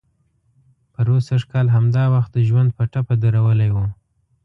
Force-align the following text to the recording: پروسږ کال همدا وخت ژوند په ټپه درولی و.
پروسږ 0.93 1.41
کال 1.51 1.67
همدا 1.75 2.03
وخت 2.15 2.33
ژوند 2.47 2.69
په 2.77 2.83
ټپه 2.91 3.15
درولی 3.23 3.69
و. 3.75 3.77